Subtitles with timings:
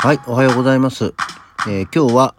[0.00, 1.12] はい、おはようございます。
[1.66, 2.34] えー今日は、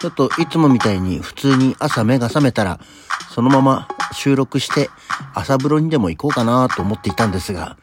[0.00, 2.78] ちょっといつもみたいに普通に朝目が覚めたら、
[3.34, 4.88] そのまま収録して
[5.34, 7.76] 朝風呂にでも行こうかなと思っていたんですが、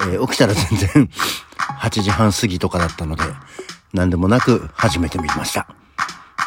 [0.00, 1.10] えー起きたら全然
[1.80, 3.24] 8時半過ぎとかだったので、
[3.92, 5.66] 何でもなく始めてみました。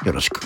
[0.04, 0.42] よろしく。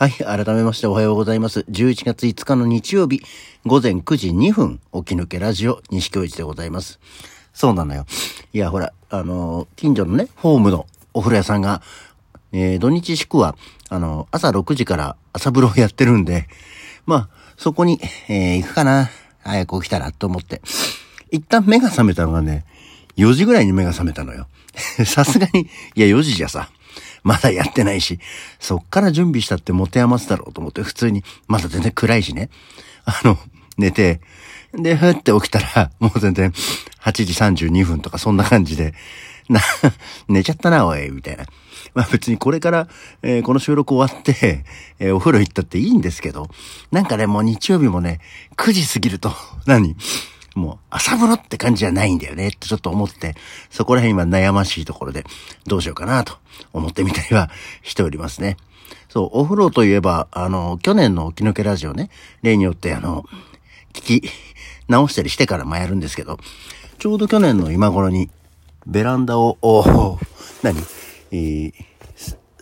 [0.00, 0.12] はい。
[0.12, 1.66] 改めましておはようございます。
[1.68, 3.20] 11月5日の日曜日、
[3.66, 7.00] 午前9時2分、起き抜けラジオ、西京一でございます。
[7.52, 8.06] そうなのよ。
[8.52, 11.82] いや、ほら、あの近所のね、ホームのお風呂屋さんが、
[12.52, 13.56] えー土日祝は、
[13.88, 16.46] あの朝6時から朝風呂をやってるんで、
[17.04, 19.10] まあ、そこに、えー行くかな。
[19.40, 20.62] 早く起きたら、と思って。
[21.32, 22.64] 一旦目が覚めたのがね、
[23.16, 24.46] 4時ぐらいに目が覚めたのよ。
[25.04, 25.62] さすがに、
[25.96, 26.70] いや、4時じゃさ、
[27.28, 28.18] まだやってないし、
[28.58, 32.48] そっから準備したって持て余すだろうと思って、普通に、まだ全然暗いしね。
[33.04, 33.36] あの、
[33.76, 34.22] 寝て、
[34.72, 36.52] で、ふって起きたら、もう全然、
[37.02, 38.94] 8時32分とかそんな感じで、
[39.50, 39.60] な、
[40.28, 41.44] 寝ちゃったな、おい、みたいな。
[41.92, 42.88] まあ別にこれから、
[43.22, 44.64] えーこの収録終わって、
[44.98, 46.48] えーお風呂行ったっていいんですけど、
[46.90, 48.20] なんかね、もう日曜日もね、
[48.56, 49.32] 9時過ぎると、
[49.66, 49.96] 何？
[50.58, 53.34] もう朝風呂って感じじゃないんだよねってちょっと思って、
[53.70, 55.24] そこら辺今悩ましいところで
[55.66, 56.36] どうしようかなと
[56.72, 57.50] 思ってみたりは
[57.82, 58.56] しておりますね。
[59.08, 62.10] そう、お風呂といえば、あの、去年の起き抜けラジオね、
[62.42, 63.24] 例によってあの、
[63.94, 64.30] 聞き
[64.86, 66.38] 直したりしてからもやるんですけど、
[66.98, 68.28] ちょうど去年の今頃に
[68.86, 70.18] ベランダを、お
[70.62, 70.78] 何？
[71.30, 71.72] えー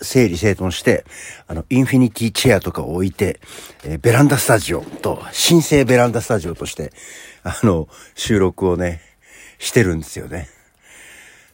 [0.03, 1.07] 整理整頓して、
[1.49, 3.41] あの、インフィニティチェアとかを置いて、
[3.83, 6.93] えーベランダスタジオと、新生ベランダスタジオとして、
[7.47, 9.01] あの、収録をね、
[9.59, 10.49] してるんですよね。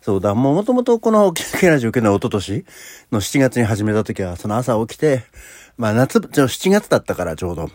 [0.01, 2.65] そうだ、もうもともとこの、キララジオ受けの一昨年
[3.12, 5.23] の7月に始めた時は、その朝起きて、
[5.77, 7.69] まあ夏、ちょ7月だったからちょうど、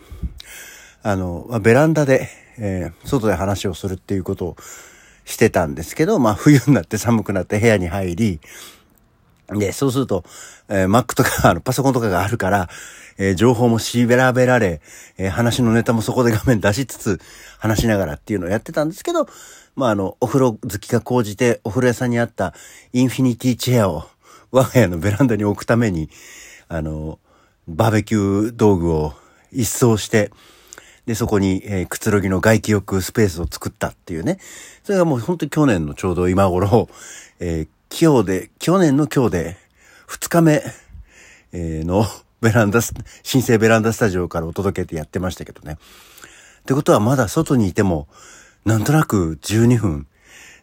[1.04, 4.56] あの、まあベランダで、えー外で話をするっていうことを
[5.24, 8.40] してたんですけど、まあ冬になって寒くなって部屋に入り、
[9.50, 10.24] で、そうすると、
[10.68, 12.68] えー Mac とか、 あの、パソコンとかがあるから、
[13.16, 14.80] えー情報もしべらべられ、
[15.16, 17.20] えー話のネタもそこで画面出しつつ、
[17.58, 19.26] 話しながらっていうのをやってたんですけど、
[19.74, 22.52] まあ、あの、お風呂好きが高じて、お風呂屋さんにあった
[22.92, 24.08] インフィニティチェアを、
[24.50, 26.10] 我が家のベランダに置くために、
[26.68, 27.18] あの、
[27.68, 29.14] バーベキュー道具を
[29.52, 30.30] 一掃して、
[31.06, 34.38] で、そこに、えーくつろぎの外気浴スペースを作ったっていうね。
[34.84, 36.88] それがもう本当に去年のちょうど今頃、
[37.40, 39.56] えー今日で、去年の今日で、
[40.06, 40.62] 二日目、
[41.52, 42.06] えーの
[42.40, 42.80] ベランダ、
[43.24, 45.72] 新生ベランダスタジオからお届けてやってましたけどね。
[46.60, 48.06] ってことはまだ外にいても、
[48.64, 50.06] なんとなく12分、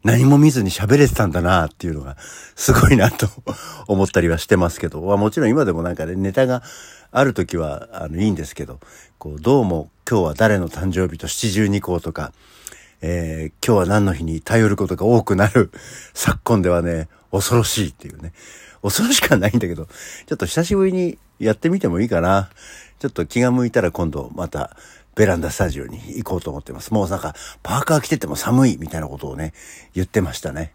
[0.04, 2.16] 何も見ずに喋れてたんだなっていうのが、
[2.56, 3.28] すごいなと
[3.88, 6.64] 思ったりはしてますけど、まあもちろん今でもなんかね、ネタが
[7.12, 8.80] ある時は、あの、いいんですけど、
[9.18, 12.32] こう、どうも今日は誰の誕生日と七十二項とか、
[13.02, 15.72] えー今日は何の日に頼ることが多くなる
[16.14, 18.34] 昨今ではね、恐ろしいっていうね。
[18.82, 22.50] 恐ろしくはないんだけど、ちょっと久しぶりにやってみてもいいかな。
[23.00, 24.78] ちょっと気が向いたら今度また
[25.16, 26.94] ベランダスタジオに行こうと思ってます。
[26.94, 29.54] もうなんかパーカー着てても寒いみたいなことをね、
[29.94, 30.74] 言ってましたね。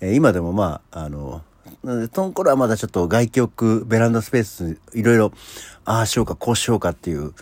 [0.00, 1.42] えー今でもまあ、あの、
[2.14, 5.32] その頃はまだちょっと外気浴、ベランダスペース、いろいろ、
[5.84, 7.34] ああしようか、こうしようかっていう、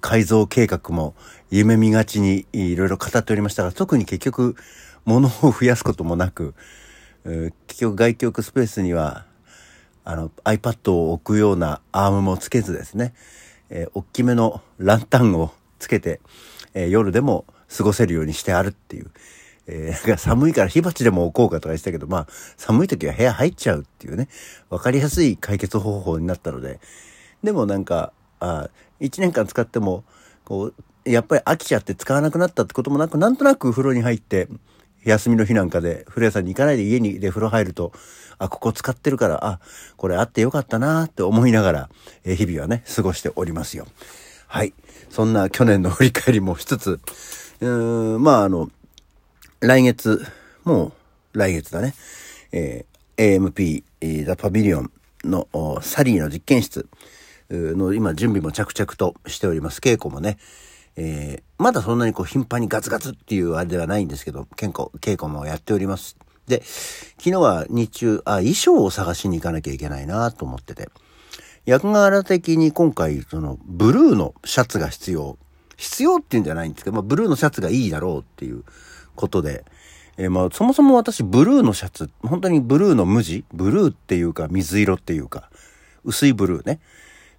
[0.00, 1.14] 改造計画も
[1.50, 4.56] 夢見がちにいろいろ語っておりましたが、特に結局、
[5.04, 6.54] 物を増やすこともなく、
[7.66, 9.26] 結局外気浴スペースには、
[10.04, 13.14] あの、iPad を置くようなアームもつけずですね、
[13.70, 16.20] えー大きめのランタンをつけて、
[16.74, 17.44] えー夜でも
[17.74, 19.10] 過ごせるようにしてあるっていう。
[19.66, 22.26] えー寒いから火鉢でも置こうかとか言ってたけど、まあ、
[22.58, 24.28] 寒い時は部屋入っちゃうっていうね、
[24.68, 26.80] わかりやすい解決方法になったので、
[27.42, 28.68] でもなんか、あ
[29.04, 30.04] 1年間使っても、
[30.44, 30.72] こ
[31.06, 34.48] う、やっぱり飽きちゃって使わなくなったってこともなく、なんとなく風呂に入って、
[35.04, 37.92] 休みの日なんかで、風呂屋さんに行かないで家にで風呂入ると、
[38.38, 39.60] あ、ここ使ってるから、あ、
[39.96, 41.90] これあってよかったなって思いながら、
[42.24, 43.86] 日々はね、過ごしておりますよ。
[44.46, 44.72] はい。
[45.10, 47.00] そんな去年の振り返りもしつつ、
[47.60, 48.70] うーん、まああの、
[49.60, 50.26] 来月、
[50.64, 50.92] も
[51.34, 51.94] う来月だね、
[52.52, 53.84] えー AMP、
[54.24, 54.90] ザ・パビリオン
[55.24, 55.46] の
[55.82, 56.88] サリーの実験室
[57.50, 59.80] の今準備も着々としております。
[59.80, 60.38] 稽古もね、
[60.96, 66.16] えーまだそんなにこう頻繁にガツガツっていうあれではないんですけど、稽古、稽古もやっております。
[66.46, 70.88] で、昨日は日中、あ、衣装を探しに行かなきゃいけないなと思ってて、
[71.64, 75.38] 役柄的に今回、その、ブルーのシャツが必要。
[75.76, 78.64] 必要っていうんじゃないんですけど、まあ、ブルーのシャツがいいだろうっていう
[79.16, 79.64] ことで、
[80.18, 85.50] えーまあ、そもそも私、ブルーのシャツ、本当にブルーの無地ブルーっていうか、水色っていうか、
[86.04, 86.80] 薄いブルーね、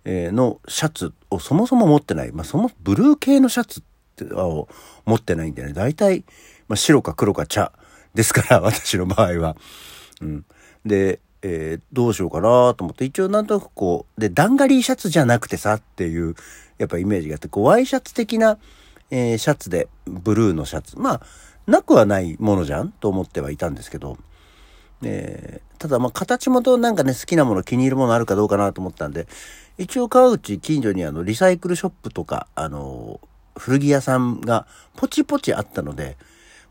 [0.06, 2.32] のシャツをそもそも持ってない。
[2.32, 3.84] まあ、そも、ブルー系のシャツっ
[4.24, 4.70] を
[5.06, 6.24] 持ってないんでね、大体、
[6.68, 7.74] まあ、白か黒か茶
[8.14, 9.58] ですから、 私の場合は。
[10.22, 10.46] うん。
[10.86, 16.36] で、えー、どうしようかなと思って、一応なんとなくこう、で、ダンガリーシャツじゃなくてさっていう、
[16.78, 18.58] やっぱイメージがあって、こう、ワイシャツ的な、
[19.12, 20.98] えー、シャツで、ブルーのシャツ。
[20.98, 21.22] まあ、
[21.68, 24.18] なくはないものじゃんと思ってはいたんですけど、
[25.04, 29.28] えー、ただまあ形もとなんかね好きなもの気に入るものあるかどうかなと思ったんで
[29.78, 33.20] 一応川口近所にあのリサイクルショップとかあの
[33.58, 36.18] 古着屋さんがポチポチあったので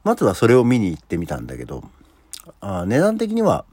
[0.05, 1.85] まずはそれを見に行ってみたんだけど
[2.61, 3.65] あ値段的には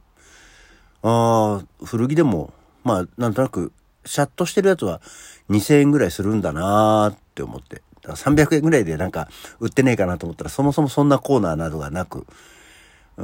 [1.03, 2.53] あ古着でも
[2.83, 3.71] まあなんとなく
[4.05, 5.01] シャッとしてるやつは
[5.49, 7.81] 2000円ぐらいするんだなーって思って。
[8.03, 12.25] 300円ぐらいでなんか売ってねえかなと思ったらそもそもそんなコーナーなどがなく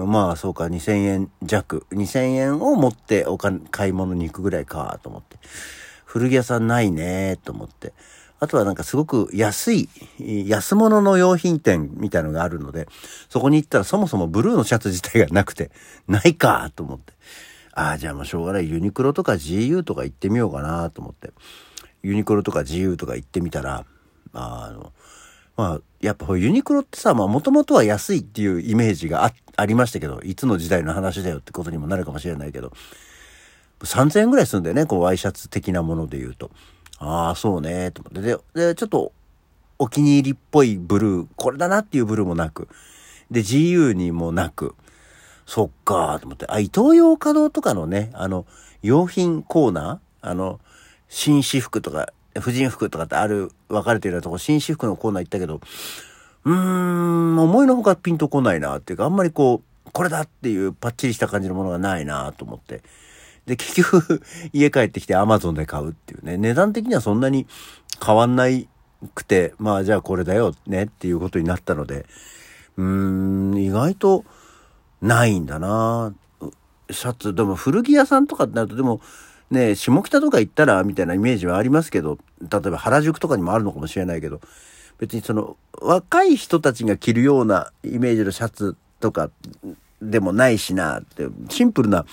[0.05, 1.85] まあそうか、2000円弱。
[1.91, 5.37] 2000円を持ってお金、買い物に行くぐらいかと思って。
[6.05, 7.93] 古着屋さんないねと思って。
[8.39, 9.89] あとはなんかすごく安い、
[10.19, 12.87] 安物の用品店みたいのがあるので、
[13.29, 15.71] そこに行ったらそもそもブルーのシャツ自体がなくて、
[16.07, 17.13] ないかと思って。
[17.73, 18.69] ああ、じゃあもうしょうがない。
[18.69, 21.31] ユニクロとか GU とか行ってみようかなと思って。
[22.03, 23.85] ユニクロとか GU とか行ってみたら、
[24.33, 24.93] あの、
[25.57, 32.71] まあ、やっぱユニクロってさ、まあもともとは安いっていうイメージがあありましたけど、いつの時代の話だよってことにもなるかもしれないけど、
[33.81, 36.51] 3000円ぐらいするんだよね、こうワイシャツ的なもので言うと。
[36.99, 38.21] ああ、そうね、と思って。
[38.21, 38.37] で、
[38.67, 39.11] で、ちょっと
[39.79, 42.67] お気に入りっぽいブルー、これだなっていうブルーもなく、
[43.31, 44.75] で、GU にもなく、
[45.47, 48.45] そっかと思って、あ、イトーヨーカドーとかのね、あの、
[48.83, 50.29] 用品コーナー？
[50.29, 50.59] あの、
[51.09, 55.61] 紳士服とか、婦人服とかってある、分かれてるようなとこ、紳士服のコーナー行ったけど、
[56.45, 62.83] うーん、思いのほかピンとこないなっていうか、あんまりこう、これだっていうパッチリした感じのものがないなと思って。
[63.45, 64.21] で、結局
[64.53, 67.47] 家帰ってきて Amazon で買うっていうね、値段的にはそんなに
[68.05, 68.67] 変わんない
[69.15, 72.05] くて、まあじゃあこれだよねっていうことになったので、
[72.77, 74.25] うーん、意外と
[75.01, 76.13] ないんだな
[76.89, 79.01] シャツ、でも古着屋さんとかってなると、でも、
[79.51, 84.41] ね、下北とか行ったらみたいなイメージはありますけど、例えば原宿とかにもあるのかもしれないけど、
[84.99, 89.29] 別にその若い人たちが着るようなイメージのシャツとか
[90.01, 92.05] でもないしなって、シンプルな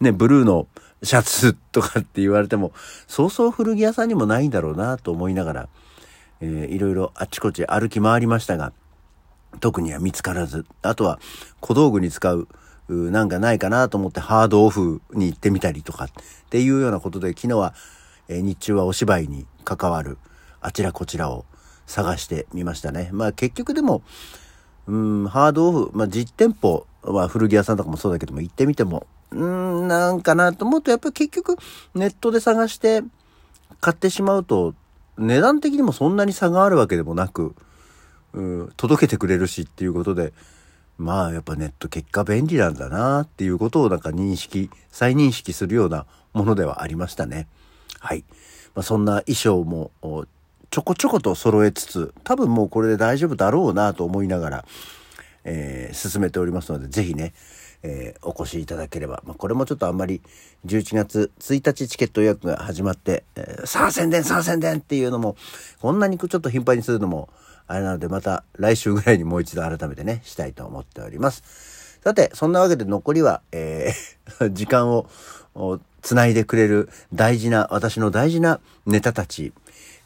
[0.00, 0.66] ね、ブルーの
[1.02, 2.72] シャツとかって言われても、
[3.06, 5.68] そうそう古着屋さんにもないんだろうなと思いながら、
[6.40, 8.72] えー、いろいろあちこち歩き回りましたが、
[9.60, 11.18] 特には見つからず、あとは
[11.60, 12.48] 小道具に使う
[12.88, 16.08] なんかないかなと思ってハードオフに行ってみたりとかっ
[16.48, 17.74] ていうようなことで昨日は、
[18.28, 20.18] え日中はお芝居に関わる
[20.60, 21.44] あちらこちらを
[21.86, 23.10] 探してみましたね。
[23.12, 24.02] まあ結局でも、
[24.86, 31.56] うん、ハードオフ、まあ実店舗は古着屋さんとかもそうだけども行ってみても、うん、なんかなと思うとやっぱり結局
[31.94, 33.02] ネットで探して
[33.80, 34.74] 買ってしまうと
[35.18, 37.54] 値段的にもそんなに差があるわけでもなく、
[38.32, 40.32] うん、届けてくれるしっていうことで、
[40.96, 47.48] まあやっぱネット結果便利なんだなっていうことをなんか認識、再認識するようなものではありましたね。
[48.00, 48.24] はい。
[48.78, 49.90] まあ、そんな衣装も
[50.70, 54.64] ちょこちょこと揃えつつ、多分もうこれで大丈夫だろうなと思いながら、
[55.42, 57.32] えー、進めておりますので、ぜひね、
[57.82, 59.20] えー、お越しいただければ。
[59.26, 60.22] まあ、これもちょっとあんまり
[60.64, 65.34] 11月1日チケット予約が始まって、えー、さあ宣伝さあ宣伝っていうのも、
[65.80, 67.28] こんなにちょっと頻繁にするのも、
[67.66, 71.98] あれなのでまた来週ぐらいにもう一度改めてね、したいと思っております。
[72.04, 74.17] さて、そんなわけで残りは、えー、
[74.52, 75.06] 時間を
[76.02, 79.52] つないでくれる大事な、私の大事なネタたち、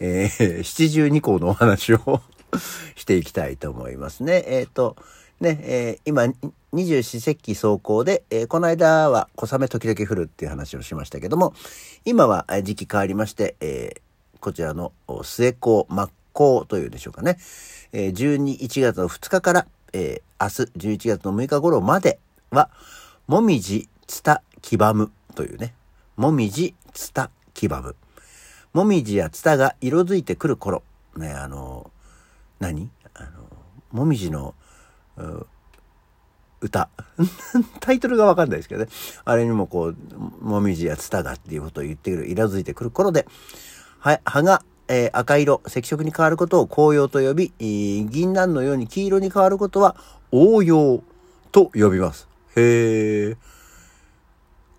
[0.00, 2.20] えー、 七十二項のお話を
[2.96, 4.44] していきたいと思いますね。
[4.46, 4.96] えっ、ー、と、
[5.40, 6.26] ね、えー、今、
[6.72, 11.54] 二十四節気走行で、えー、この間は小雨時々降るっていう話をしましたけども、
[12.04, 17.38] 今は時期変わりまして、えー、こちらの末高、真っ向というでしょうかね。
[17.92, 22.18] えー、12、1月の2日から、えー、明日11月の6日頃まで
[22.50, 22.70] は、
[23.26, 25.74] もみじ、つた、きばむというね、
[26.16, 27.96] もみじ、つた、きばむ。
[28.74, 30.82] もみじやつたが色づいてくる頃、
[31.16, 31.90] ね、あの、
[32.60, 32.90] 何？
[33.14, 33.30] あの、
[33.90, 34.54] もみじの、
[36.60, 36.90] 歌。
[37.80, 38.90] タイトルがわかんないですけどね。
[39.24, 39.96] あれにもこう、
[40.44, 43.26] もみじやつたがっていうことを言ってくる、色づいてくる頃で、
[43.98, 49.96] は、葉がえー、赤色、赤色に変わることを紅葉と呼び、銀杏のように黄色に変わることは
[50.30, 51.02] 黄葉
[51.50, 52.28] と呼びます。
[52.56, 53.36] へえ。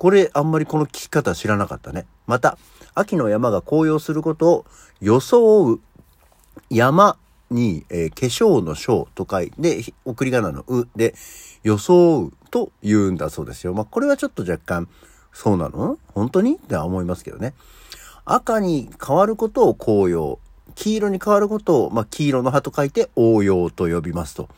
[0.04, 2.06] これあんまりこの聞き方知らなかったね。
[2.28, 2.58] また、
[2.94, 4.66] 秋の山が紅葉することを
[5.00, 5.80] 装う
[6.70, 7.16] 山
[7.50, 11.16] に、えー、化粧の章と書いて、送り仮名のうで、
[11.64, 13.74] 装うと言うんだそうですよ。
[13.74, 14.90] まあ、これはちょっと若干、
[15.32, 15.98] そうなの？
[16.14, 16.56] 本当に？
[16.56, 17.54] って思いますけどね。
[18.26, 20.38] 赤に変わることを紅葉
[20.76, 24.50] 黄色に変わることを、まあ、黄色の葉と書いて応用と呼びますと。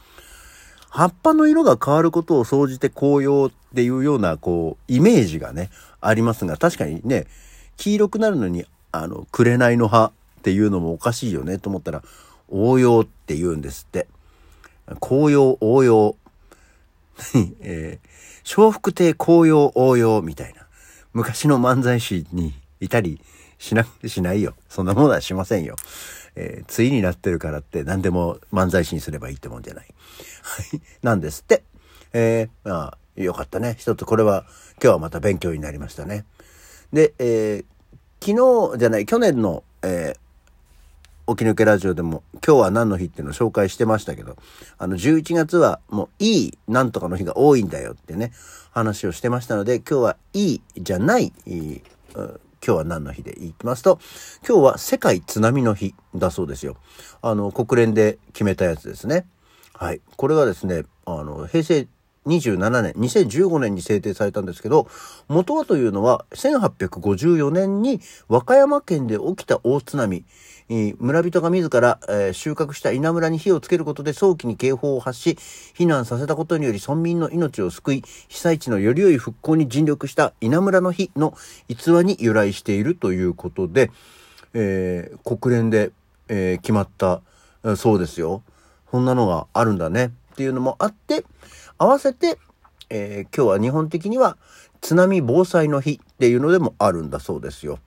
[0.96, 7.28] 葉っぱの色が変わることを総じて紅葉っていうような、こう、イメージがね、ありますが、確かにね、
[7.75, 12.02] 黄色くなるのに、あの、紅の葉っていうのもおかしいよねと思ったら、
[12.48, 14.08] 応用って言うんですって。
[15.02, 16.16] 紅葉、応用。
[17.60, 20.66] えー、笑福亭紅葉応用みたいな。
[21.12, 23.20] 昔の漫才師にいたり
[23.60, 24.54] しな、しないよ。
[24.70, 25.75] そんなものはしませんよ。
[26.36, 29.86] えー、対になってるからって何でも漫才師にすればいいってもんじゃない。
[30.42, 30.82] はい。
[31.01, 31.63] なんですって。
[32.13, 33.75] えー、まあ、よかったね。
[33.77, 34.46] 一つこれは、
[34.82, 36.25] 今日はまた勉強になりましたね。
[36.94, 37.65] で、えー、
[38.25, 44.38] 昨日じゃない、去年の、えー、起き抜けラジオでも今日は何の日っていうのを紹介してましたけど、
[44.77, 48.32] あの11月はもういいなんとかの日が多いんだよってね、
[48.72, 51.34] 話をしてましたので、今日はいいじゃない、
[52.65, 54.00] 今日は何の日でいきますと、
[54.48, 56.77] 今日は世界津波の日だそうですよ。
[57.22, 59.27] あの、国連で決めたやつですね。
[59.74, 60.01] はい。
[60.15, 61.88] これはですね、あの、平成
[62.25, 64.88] 27年、2015年に制定されたんですけど、
[65.27, 70.25] 元はというのは、1854年に和歌山県で起きた大津波、
[70.67, 72.00] 村人が自ら、
[72.34, 75.38] 収穫した稲むらに火をつけることで早期に警報を発し、
[75.77, 83.91] 避難させたことにより村民の命を救い、被災地のより良い復興に尽力した稲むらの日の逸話に由来しているということで、
[84.53, 85.91] えー、国連で、
[86.29, 87.22] えー、決まった、
[87.77, 88.41] そうですよ。
[88.89, 91.25] そんなのがあるんだねっていうのもあって、
[91.77, 92.39] 合わせて、
[92.89, 94.38] えー、今日は日本的には
[94.81, 97.79] 津波防災の日っていうのでもあるんだそうですよ。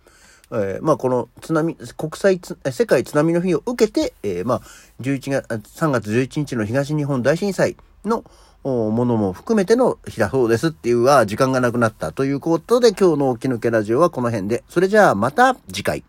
[0.50, 2.40] えー、まあこの津波、国際
[2.70, 4.60] 世界津波の日を受けて、えー、まあ
[5.00, 5.46] 11月、
[5.80, 8.24] 3月11日の東日本大震災の
[8.64, 14.64] ものも含めての日だそうですっていうは時間がなくなったということで今日の起き抜けラジオはこの辺で。
[14.68, 16.04] それじゃあまた次回。